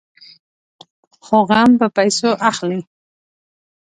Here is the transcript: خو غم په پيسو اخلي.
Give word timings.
خو 1.25 1.37
غم 1.49 1.71
په 1.81 1.87
پيسو 1.97 2.29
اخلي. 2.49 2.79